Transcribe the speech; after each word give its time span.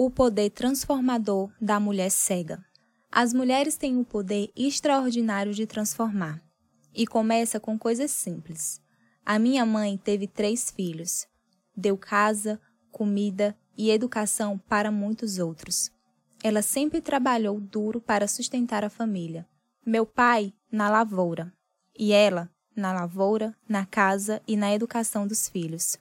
O 0.00 0.08
poder 0.08 0.50
transformador 0.50 1.50
da 1.60 1.80
mulher 1.80 2.08
cega. 2.12 2.64
As 3.10 3.34
mulheres 3.34 3.76
têm 3.76 3.96
um 3.96 4.04
poder 4.04 4.48
extraordinário 4.54 5.52
de 5.52 5.66
transformar. 5.66 6.40
E 6.94 7.04
começa 7.04 7.58
com 7.58 7.76
coisas 7.76 8.12
simples. 8.12 8.80
A 9.26 9.40
minha 9.40 9.66
mãe 9.66 9.98
teve 9.98 10.28
três 10.28 10.70
filhos. 10.70 11.26
Deu 11.76 11.98
casa, 11.98 12.60
comida 12.92 13.58
e 13.76 13.90
educação 13.90 14.56
para 14.56 14.92
muitos 14.92 15.40
outros. 15.40 15.90
Ela 16.44 16.62
sempre 16.62 17.00
trabalhou 17.00 17.60
duro 17.60 18.00
para 18.00 18.28
sustentar 18.28 18.84
a 18.84 18.88
família. 18.88 19.48
Meu 19.84 20.06
pai 20.06 20.54
na 20.70 20.88
lavoura 20.88 21.52
e 21.98 22.12
ela 22.12 22.48
na 22.76 22.92
lavoura, 22.92 23.52
na 23.68 23.84
casa 23.84 24.40
e 24.46 24.56
na 24.56 24.72
educação 24.72 25.26
dos 25.26 25.48
filhos. 25.48 25.98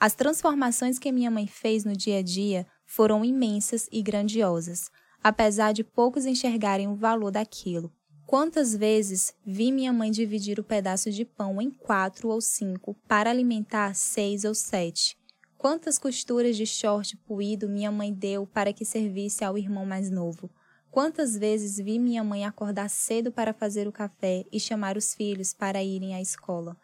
As 0.00 0.14
transformações 0.14 0.98
que 0.98 1.12
minha 1.12 1.30
mãe 1.30 1.46
fez 1.46 1.84
no 1.84 1.96
dia 1.96 2.18
a 2.18 2.22
dia 2.22 2.66
foram 2.86 3.24
imensas 3.24 3.88
e 3.92 4.00
grandiosas, 4.00 4.90
apesar 5.22 5.72
de 5.72 5.84
poucos 5.84 6.24
enxergarem 6.24 6.88
o 6.88 6.94
valor 6.94 7.30
daquilo. 7.30 7.92
Quantas 8.26 8.74
vezes 8.74 9.34
vi 9.44 9.70
minha 9.70 9.92
mãe 9.92 10.10
dividir 10.10 10.58
o 10.58 10.64
pedaço 10.64 11.10
de 11.10 11.24
pão 11.24 11.60
em 11.60 11.70
quatro 11.70 12.28
ou 12.28 12.40
cinco 12.40 12.96
para 13.06 13.30
alimentar 13.30 13.94
seis 13.94 14.44
ou 14.44 14.54
sete? 14.54 15.16
Quantas 15.58 15.98
costuras 15.98 16.56
de 16.56 16.66
short 16.66 17.16
puído 17.18 17.68
minha 17.68 17.90
mãe 17.90 18.12
deu 18.12 18.46
para 18.46 18.72
que 18.72 18.84
servisse 18.84 19.44
ao 19.44 19.56
irmão 19.56 19.86
mais 19.86 20.10
novo? 20.10 20.50
Quantas 20.90 21.36
vezes 21.36 21.76
vi 21.76 21.98
minha 21.98 22.24
mãe 22.24 22.44
acordar 22.44 22.88
cedo 22.88 23.30
para 23.30 23.52
fazer 23.52 23.86
o 23.86 23.92
café 23.92 24.44
e 24.50 24.58
chamar 24.58 24.96
os 24.96 25.14
filhos 25.14 25.52
para 25.52 25.82
irem 25.82 26.14
à 26.14 26.20
escola? 26.20 26.76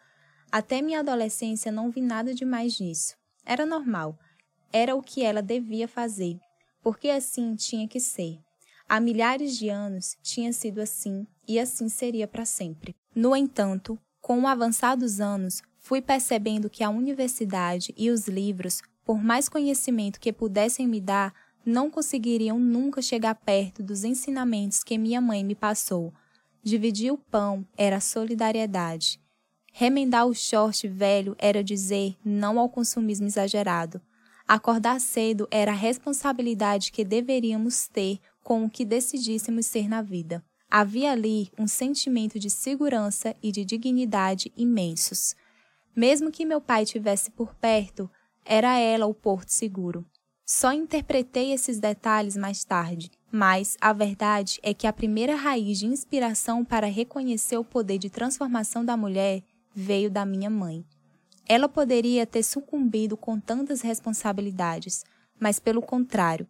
Até 0.51 0.81
minha 0.81 0.99
adolescência 0.99 1.71
não 1.71 1.89
vi 1.89 1.99
nada 1.99 2.33
de 2.33 2.45
mais 2.45 2.79
nisso. 2.79 3.15
Era 3.45 3.65
normal, 3.65 4.17
era 4.73 4.95
o 4.95 5.01
que 5.01 5.23
ela 5.23 5.41
devia 5.41 5.87
fazer, 5.87 6.39
porque 6.81 7.09
assim 7.09 7.55
tinha 7.55 7.87
que 7.87 7.99
ser. 7.99 8.39
Há 8.89 8.99
milhares 8.99 9.57
de 9.57 9.69
anos 9.69 10.17
tinha 10.21 10.51
sido 10.51 10.81
assim 10.81 11.25
e 11.47 11.59
assim 11.59 11.87
seria 11.87 12.27
para 12.27 12.43
sempre. 12.43 12.95
No 13.15 13.35
entanto, 13.35 13.97
com 14.19 14.41
o 14.41 14.47
avançar 14.47 14.95
dos 14.95 15.21
anos, 15.21 15.61
fui 15.79 16.01
percebendo 16.01 16.69
que 16.69 16.83
a 16.83 16.89
universidade 16.89 17.93
e 17.95 18.09
os 18.09 18.27
livros, 18.27 18.81
por 19.05 19.23
mais 19.23 19.47
conhecimento 19.47 20.19
que 20.19 20.33
pudessem 20.33 20.87
me 20.87 20.99
dar, 20.99 21.33
não 21.65 21.89
conseguiriam 21.89 22.59
nunca 22.59 23.01
chegar 23.01 23.35
perto 23.35 23.81
dos 23.81 24.03
ensinamentos 24.03 24.83
que 24.83 24.97
minha 24.97 25.21
mãe 25.21 25.43
me 25.43 25.55
passou. 25.55 26.13
Dividir 26.61 27.11
o 27.11 27.17
pão 27.17 27.65
era 27.77 27.99
solidariedade. 27.99 29.19
Remendar 29.71 30.27
o 30.27 30.33
short 30.33 30.87
velho 30.87 31.35
era 31.39 31.63
dizer 31.63 32.15
não 32.23 32.59
ao 32.59 32.69
consumismo 32.69 33.27
exagerado. 33.27 34.01
Acordar 34.47 34.99
cedo 34.99 35.47
era 35.49 35.71
a 35.71 35.75
responsabilidade 35.75 36.91
que 36.91 37.05
deveríamos 37.05 37.87
ter 37.87 38.19
com 38.43 38.65
o 38.65 38.69
que 38.69 38.83
decidíssemos 38.83 39.65
ser 39.65 39.87
na 39.87 40.01
vida. 40.01 40.43
Havia 40.69 41.11
ali 41.11 41.49
um 41.57 41.67
sentimento 41.67 42.37
de 42.37 42.49
segurança 42.49 43.35
e 43.41 43.51
de 43.51 43.63
dignidade 43.63 44.51
imensos. 44.57 45.35
Mesmo 45.95 46.31
que 46.31 46.45
meu 46.45 46.59
pai 46.59 46.85
tivesse 46.85 47.31
por 47.31 47.55
perto, 47.55 48.09
era 48.43 48.77
ela 48.77 49.05
o 49.05 49.13
porto 49.13 49.49
seguro. 49.49 50.05
Só 50.45 50.73
interpretei 50.73 51.53
esses 51.53 51.79
detalhes 51.79 52.35
mais 52.35 52.65
tarde, 52.65 53.09
mas 53.31 53.77
a 53.79 53.93
verdade 53.93 54.59
é 54.61 54.73
que 54.73 54.85
a 54.85 54.91
primeira 54.91 55.35
raiz 55.35 55.79
de 55.79 55.85
inspiração 55.85 56.65
para 56.65 56.87
reconhecer 56.87 57.57
o 57.57 57.63
poder 57.63 57.97
de 57.97 58.09
transformação 58.09 58.83
da 58.83 58.97
mulher 58.97 59.41
veio 59.73 60.11
da 60.11 60.25
minha 60.25 60.49
mãe. 60.49 60.85
Ela 61.47 61.67
poderia 61.67 62.25
ter 62.25 62.43
sucumbido 62.43 63.17
com 63.17 63.39
tantas 63.39 63.81
responsabilidades, 63.81 65.03
mas 65.39 65.59
pelo 65.59 65.81
contrário, 65.81 66.47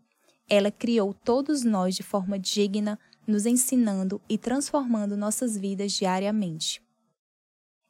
ela 0.49 0.71
criou 0.71 1.13
todos 1.13 1.63
nós 1.63 1.95
de 1.95 2.03
forma 2.03 2.37
digna, 2.37 2.99
nos 3.25 3.45
ensinando 3.45 4.21
e 4.29 4.37
transformando 4.37 5.17
nossas 5.17 5.57
vidas 5.57 5.93
diariamente. 5.93 6.81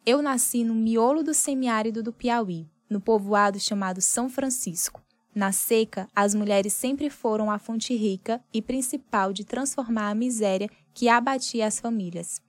Eu 0.05 0.21
nasci 0.21 0.63
no 0.63 0.75
miolo 0.75 1.23
do 1.23 1.33
semiárido 1.33 2.03
do 2.03 2.13
Piauí, 2.13 2.67
no 2.89 3.01
povoado 3.01 3.59
chamado 3.59 4.01
São 4.01 4.29
Francisco. 4.29 5.01
Na 5.33 5.51
seca, 5.51 6.07
as 6.15 6.35
mulheres 6.35 6.73
sempre 6.73 7.09
foram 7.09 7.49
a 7.49 7.57
fonte 7.57 7.95
rica 7.95 8.43
e 8.53 8.61
principal 8.61 9.33
de 9.33 9.43
transformar 9.43 10.09
a 10.09 10.15
miséria 10.15 10.69
que 10.93 11.09
abatia 11.09 11.65
as 11.65 11.79
famílias. 11.79 12.39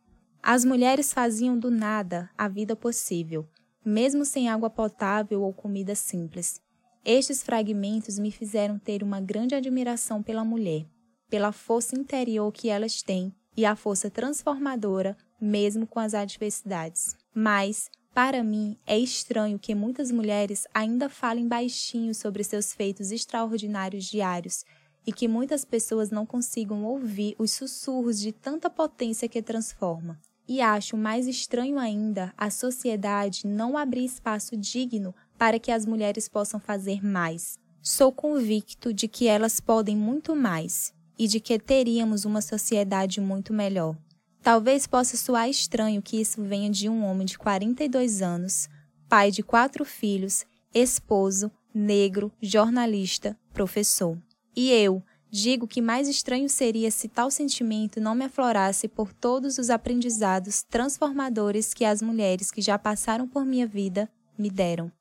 As 0.43 0.65
mulheres 0.65 1.13
faziam 1.13 1.59
do 1.59 1.71
nada 1.71 2.29
a 2.37 2.47
vida 2.47 2.77
possível, 2.77 3.49
mesmo 3.85 4.25
sem 4.25 4.49
água 4.49 4.71
potável 4.71 5.43
ou 5.43 5.53
comida 5.53 5.95
simples. 5.95 6.61
Estes 7.05 7.43
fragmentos 7.43 8.19
me 8.19 8.31
fizeram 8.31 8.79
ter 8.79 9.03
uma 9.03 9.21
grande 9.21 9.55
admiração 9.55 10.23
pela 10.23 10.45
mulher, 10.45 10.87
pela 11.29 11.53
força 11.53 11.95
interior 11.95 12.51
que 12.51 12.71
elas 12.71 13.03
têm 13.03 13.35
e 13.57 13.67
a 13.67 13.77
força 13.77 14.11
transformadora, 14.11 15.17
mesmo 15.41 15.87
com 15.87 16.01
as 16.01 16.15
adversidades. 16.15 17.15
Mas, 17.35 17.91
para 18.15 18.43
mim, 18.43 18.79
é 18.87 18.99
estranho 18.99 19.59
que 19.59 19.75
muitas 19.75 20.11
mulheres 20.11 20.67
ainda 20.73 21.09
falem 21.09 21.47
baixinho 21.47 22.15
sobre 22.15 22.43
seus 22.43 22.73
feitos 22.73 23.11
extraordinários 23.11 24.05
diários 24.05 24.65
e 25.07 25.13
que 25.13 25.29
muitas 25.29 25.65
pessoas 25.65 26.11
não 26.11 26.25
consigam 26.25 26.85
ouvir 26.85 27.35
os 27.39 27.51
sussurros 27.53 28.19
de 28.19 28.33
tanta 28.33 28.71
potência 28.71 29.29
que 29.29 29.43
transforma. 29.43 30.19
E 30.47 30.61
acho 30.61 30.97
mais 30.97 31.27
estranho 31.27 31.79
ainda 31.79 32.33
a 32.37 32.51
sociedade 32.51 33.47
não 33.47 33.79
abrir 33.79 34.05
espaço 34.05 34.57
digno 34.57 35.15
para 35.39 35.59
que 35.59 35.71
as 35.71 35.87
mulheres 35.87 36.29
possam 36.29 36.61
fazer 36.61 37.05
mais. 37.05 37.59
Sou 37.83 38.13
convicto 38.13 38.93
de 38.93 39.09
que 39.09 39.27
elas 39.27 39.61
podem 39.61 39.97
muito 39.97 40.37
mais 40.37 40.93
e 41.19 41.27
de 41.27 41.41
que 41.41 41.59
teríamos 41.59 42.25
uma 42.25 42.43
sociedade 42.43 43.21
muito 43.21 43.53
melhor. 43.53 43.97
Talvez 44.43 44.87
possa 44.87 45.17
soar 45.17 45.49
estranho 45.49 46.03
que 46.03 46.21
isso 46.21 46.43
venha 46.43 46.69
de 46.69 46.89
um 46.89 47.05
homem 47.05 47.25
de 47.25 47.39
42 47.39 48.21
anos, 48.21 48.69
pai 49.09 49.31
de 49.31 49.43
quatro 49.43 49.85
filhos, 49.85 50.45
esposo, 50.75 51.51
negro, 51.73 52.31
jornalista, 52.43 53.39
professor. 53.53 54.19
E 54.55 54.71
eu, 54.71 55.03
Digo 55.37 55.67
que 55.67 55.83
mais 55.83 56.07
estranho 56.07 56.49
seria 56.49 56.93
se 56.93 57.09
tal 57.09 57.29
sentimento 57.29 58.01
não 58.01 58.15
me 58.15 58.25
aflorasse 58.25 58.87
por 58.87 59.13
todos 59.13 59.59
os 59.59 59.69
aprendizados 59.69 60.63
transformadores 60.63 61.75
que 61.75 61.85
as 61.85 62.01
mulheres 62.01 62.53
que 62.53 62.63
já 62.63 62.79
passaram 62.79 63.27
por 63.27 63.45
minha 63.45 63.67
vida 63.67 64.09
me 64.39 64.49
deram. 64.49 64.93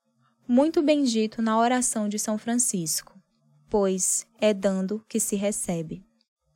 Muito 0.47 0.81
bendito 0.81 1.39
na 1.39 1.55
oração 1.55 2.09
de 2.09 2.17
São 2.17 2.35
Francisco, 2.39 3.13
pois 3.69 4.25
é 4.41 4.55
dando 4.55 5.05
que 5.07 5.19
se 5.19 5.35
recebe. 5.35 6.03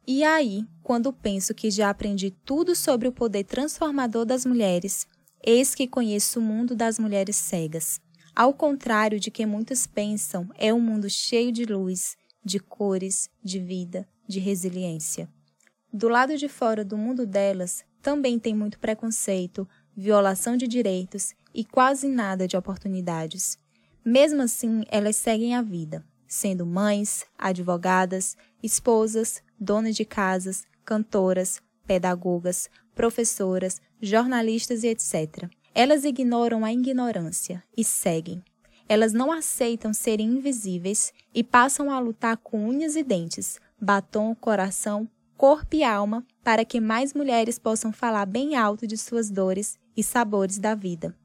E 0.08 0.24
aí, 0.24 0.66
quando 0.82 1.14
penso 1.14 1.54
que 1.54 1.70
já 1.70 1.92
aprendi 1.92 2.32
tudo 2.32 2.76
sobre 2.76 3.08
o 3.08 3.14
poder 3.14 3.44
transformador 3.44 4.26
das 4.26 4.44
mulheres, 4.44 5.06
eis 5.46 5.76
que 5.76 5.88
conheço 5.88 6.40
o 6.40 6.42
mundo 6.42 6.76
das 6.76 6.98
mulheres 6.98 7.36
cegas. 7.36 8.02
Ao 8.36 8.56
contrário 8.56 9.20
de 9.20 9.30
que 9.30 9.46
muitos 9.46 9.86
pensam, 9.86 10.50
é 10.56 10.74
um 10.74 10.82
mundo 10.82 11.08
cheio 11.08 11.52
de 11.52 11.64
luz 11.64 12.18
de 12.48 12.60
cores, 12.60 13.30
de 13.44 13.60
vida, 13.60 14.08
de 14.26 14.40
resiliência. 14.40 15.30
Do 15.92 16.08
lado 16.08 16.38
de 16.38 16.48
fora 16.48 16.84
do 16.84 16.98
mundo 16.98 17.26
delas, 17.26 17.84
também 18.02 18.40
tem 18.40 18.56
muito 18.56 18.80
preconceito, 18.80 19.68
violação 19.96 20.56
de 20.56 20.66
direitos 20.66 21.34
e 21.54 21.66
quase 21.66 22.08
nada 22.08 22.48
de 22.48 22.56
oportunidades. 22.56 23.60
Mesmo 24.04 24.42
assim, 24.42 24.84
elas 24.88 25.18
seguem 25.18 25.56
a 25.56 25.62
vida, 25.62 26.06
sendo 26.26 26.66
mães, 26.66 27.26
advogadas, 27.38 28.38
esposas, 28.64 29.44
donas 29.60 29.96
de 29.96 30.06
casas, 30.06 30.64
cantoras, 30.86 31.62
pedagogas, 31.86 32.70
professoras, 32.96 33.82
jornalistas 34.02 34.84
e 34.84 34.88
etc. 34.88 35.50
Elas 35.76 36.06
ignoram 36.06 36.64
a 36.64 36.72
ignorância 36.72 37.62
e 37.76 37.84
seguem, 37.84 38.42
elas 38.88 39.14
não 39.14 39.32
aceitam 39.32 39.94
serem 39.94 40.28
invisíveis 40.28 41.14
e 41.34 41.44
passam 41.44 41.92
a 41.92 42.00
lutar 42.00 42.38
com 42.38 42.68
unhas 42.68 42.96
e 42.96 43.04
dentes, 43.04 43.60
batom, 43.80 44.34
coração, 44.36 45.08
corpo 45.36 45.76
e 45.76 45.84
alma 45.84 46.26
para 46.44 46.66
que 46.66 46.80
mais 46.80 47.14
mulheres 47.14 47.60
possam 47.60 47.92
falar 47.92 48.26
bem 48.26 48.56
alto 48.56 48.88
de 48.88 48.98
suas 48.98 49.30
dores 49.30 49.78
e 49.96 50.04
sabores 50.04 50.58
da 50.58 50.74
vida. 50.74 51.16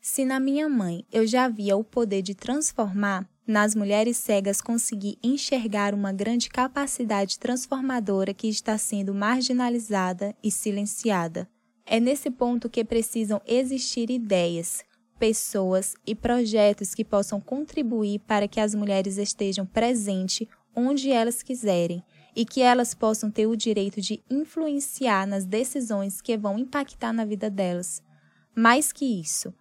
Se 0.00 0.24
na 0.24 0.38
minha 0.38 0.68
mãe 0.68 1.04
eu 1.10 1.26
já 1.26 1.48
via 1.48 1.76
o 1.76 1.84
poder 1.84 2.22
de 2.22 2.34
transformar, 2.34 3.28
nas 3.46 3.74
mulheres 3.74 4.18
cegas 4.18 4.60
consegui 4.60 5.18
enxergar 5.22 5.94
uma 5.94 6.12
grande 6.12 6.50
capacidade 6.50 7.38
transformadora 7.38 8.34
que 8.34 8.46
está 8.46 8.76
sendo 8.76 9.14
marginalizada 9.14 10.36
e 10.42 10.50
silenciada. 10.50 11.48
É 11.86 11.98
nesse 11.98 12.30
ponto 12.30 12.68
que 12.68 12.84
precisam 12.84 13.40
existir 13.46 14.10
ideias, 14.10 14.84
pessoas 15.18 15.94
e 16.06 16.14
projetos 16.14 16.94
que 16.94 17.04
possam 17.04 17.40
contribuir 17.40 18.20
para 18.20 18.48
que 18.48 18.60
as 18.60 18.74
mulheres 18.74 19.18
estejam 19.18 19.66
presentes 19.66 20.46
onde 20.74 21.10
elas 21.10 21.42
quiserem 21.42 22.02
e 22.36 22.44
que 22.44 22.60
elas 22.60 22.94
possam 22.94 23.30
ter 23.30 23.46
o 23.46 23.56
direito 23.56 24.00
de 24.00 24.22
influenciar 24.30 25.26
nas 25.26 25.44
decisões 25.44 26.20
que 26.20 26.36
vão 26.36 26.58
impactar 26.58 27.12
na 27.12 27.24
vida 27.24 27.50
delas. 27.50 28.02
Mais 28.54 28.92
que 28.92 29.04
isso, 29.04 29.52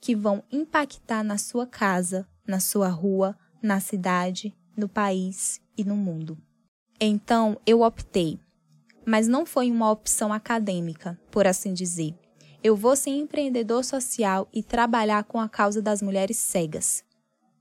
que 0.00 0.14
vão 0.14 0.42
impactar 0.50 1.24
na 1.24 1.36
sua 1.36 1.66
casa, 1.66 2.26
na 2.46 2.60
sua 2.60 2.88
rua, 2.88 3.36
na 3.62 3.80
cidade, 3.80 4.56
no 4.76 4.88
país 4.88 5.60
e 5.76 5.84
no 5.84 5.96
mundo. 5.96 6.38
Então 7.00 7.60
eu 7.66 7.82
optei, 7.82 8.38
mas 9.04 9.26
não 9.26 9.44
foi 9.44 9.70
uma 9.70 9.90
opção 9.90 10.32
acadêmica, 10.32 11.18
por 11.30 11.46
assim 11.46 11.72
dizer. 11.72 12.14
Eu 12.62 12.76
vou 12.76 12.94
ser 12.94 13.10
empreendedor 13.10 13.82
social 13.82 14.46
e 14.52 14.62
trabalhar 14.62 15.24
com 15.24 15.40
a 15.40 15.48
causa 15.48 15.80
das 15.80 16.02
mulheres 16.02 16.36
cegas. 16.36 17.02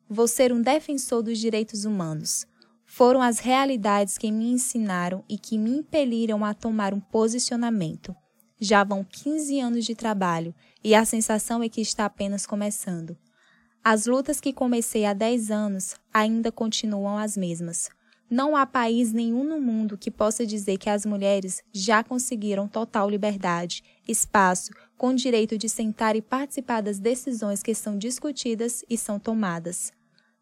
Vou 0.10 0.28
ser 0.28 0.52
um 0.52 0.62
defensor 0.62 1.24
dos 1.24 1.38
direitos 1.38 1.86
humanos. 1.86 2.46
Foram 2.86 3.22
as 3.22 3.40
realidades 3.40 4.18
que 4.18 4.30
me 4.30 4.52
ensinaram 4.52 5.24
e 5.30 5.38
que 5.38 5.58
me 5.58 5.70
impeliram 5.70 6.44
a 6.44 6.54
tomar 6.54 6.94
um 6.94 7.00
posicionamento. 7.00 8.14
Já 8.60 8.84
vão 8.84 9.06
15 9.06 9.62
anos 9.62 9.86
de 9.86 9.96
trabalho 9.96 10.54
e 10.84 10.94
a 10.94 11.06
sensação 11.06 11.64
é 11.64 11.70
que 11.70 11.80
está 11.80 12.04
apenas 12.04 12.46
começando. 12.46 13.18
As 13.82 14.06
lutas 14.06 14.42
que 14.42 14.52
comecei 14.52 15.06
há 15.06 15.14
10 15.14 15.50
anos 15.50 15.96
ainda 16.14 16.52
continuam 16.52 17.18
as 17.18 17.38
mesmas. 17.38 17.90
Não 18.30 18.56
há 18.56 18.66
país 18.66 19.14
nenhum 19.14 19.44
no 19.46 19.62
mundo 19.62 19.98
que 19.98 20.12
possa 20.12 20.46
dizer 20.46 20.78
que 20.78 20.90
as 20.90 21.06
mulheres 21.06 21.64
já 21.74 22.04
conseguiram 22.04 22.68
total 22.68 23.10
liberdade, 23.10 23.82
espaço, 24.08 24.72
com 25.00 25.16
direito 25.16 25.58
de 25.58 25.70
sentar 25.70 26.18
e 26.18 26.22
participar 26.22 26.82
das 26.82 27.00
decisões 27.00 27.64
que 27.64 27.74
são 27.74 27.98
discutidas 27.98 28.84
e 28.90 28.98
são 28.98 29.18
tomadas. 29.18 29.94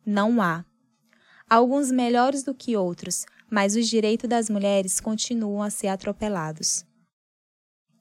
Não 0.03 0.41
há. 0.41 0.65
Alguns 1.47 1.91
melhores 1.91 2.41
do 2.41 2.55
que 2.55 2.75
outros, 2.75 3.23
mas 3.51 3.75
os 3.75 3.87
direitos 3.87 4.27
das 4.27 4.49
mulheres 4.49 4.99
continuam 4.99 5.61
a 5.61 5.69
ser 5.69 5.89
atropelados. 5.89 6.83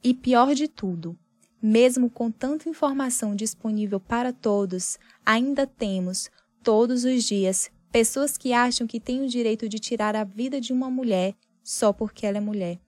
E 0.03 0.14
pior 0.14 0.55
de 0.55 0.67
tudo, 0.67 1.14
mesmo 1.62 2.08
com 2.08 2.31
tanta 2.31 2.70
informação 2.70 3.37
disponível 3.37 4.00
para 4.00 4.32
todos, 4.32 4.99
ainda 5.26 5.67
temos, 5.67 6.31
todos 6.64 7.05
os 7.05 7.23
dias, 7.25 7.70
pessoas 7.93 8.38
que 8.38 8.55
acham 8.55 8.87
que 8.87 8.99
têm 8.99 9.23
o 9.23 9.29
direito 9.29 9.69
de 9.69 9.79
tirar 9.79 10.17
a 10.17 10.25
vida 10.25 10.58
de 10.58 10.73
uma 10.73 10.91
mulher 10.91 11.35
só 11.62 11.93
porque 11.93 12.25
ela 12.25 12.38
é 12.38 12.41
mulher. 12.41 12.81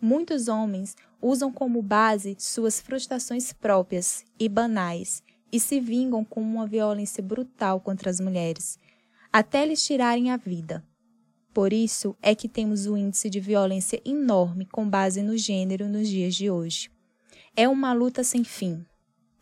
Muitos 0.00 0.48
homens 0.48 0.96
usam 1.20 1.52
como 1.52 1.82
base 1.82 2.36
suas 2.38 2.80
frustrações 2.80 3.52
próprias 3.52 4.24
e 4.38 4.48
banais 4.48 5.22
e 5.52 5.58
se 5.58 5.80
vingam 5.80 6.24
com 6.24 6.40
uma 6.40 6.66
violência 6.66 7.22
brutal 7.22 7.80
contra 7.80 8.10
as 8.10 8.20
mulheres, 8.20 8.78
até 9.32 9.64
lhes 9.64 9.84
tirarem 9.84 10.30
a 10.30 10.36
vida. 10.36 10.84
Por 11.52 11.72
isso 11.72 12.14
é 12.22 12.34
que 12.34 12.48
temos 12.48 12.86
um 12.86 12.96
índice 12.96 13.28
de 13.28 13.40
violência 13.40 14.00
enorme 14.04 14.66
com 14.66 14.88
base 14.88 15.22
no 15.22 15.36
gênero 15.36 15.88
nos 15.88 16.08
dias 16.08 16.34
de 16.34 16.50
hoje. 16.50 16.90
É 17.56 17.68
uma 17.68 17.92
luta 17.92 18.22
sem 18.22 18.44
fim, 18.44 18.84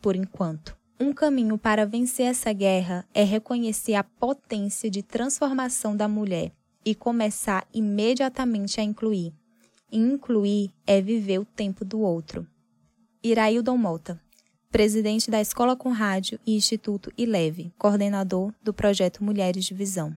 por 0.01 0.15
enquanto. 0.15 0.75
Um 0.99 1.13
caminho 1.13 1.59
para 1.59 1.85
vencer 1.85 2.25
essa 2.25 2.51
guerra 2.51 3.05
é 3.13 3.23
reconhecer 3.23 3.93
a 3.93 4.03
potência 4.03 4.89
de 4.89 5.03
transformação 5.03 5.95
da 5.95 6.07
mulher 6.07 6.51
e 6.83 6.95
começar 6.95 7.67
imediatamente 7.71 8.79
a 8.79 8.83
incluir. 8.83 9.31
Incluir 9.89 10.73
é 10.85 11.01
viver 11.01 11.39
o 11.39 11.45
tempo 11.45 11.85
do 11.85 12.01
outro. 12.01 12.45
Iraildon 13.23 13.77
Mota, 13.77 14.21
presidente 14.69 15.31
da 15.31 15.39
Escola 15.39 15.77
com 15.77 15.91
Rádio 15.91 16.37
e 16.45 16.57
Instituto 16.57 17.09
ILEVE, 17.17 17.71
coordenador 17.77 18.53
do 18.61 18.73
projeto 18.73 19.23
Mulheres 19.23 19.63
de 19.63 19.73
Visão. 19.73 20.13